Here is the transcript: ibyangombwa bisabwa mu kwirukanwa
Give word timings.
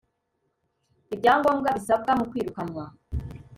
ibyangombwa 1.13 1.69
bisabwa 1.77 2.11
mu 2.19 2.25
kwirukanwa 2.29 2.85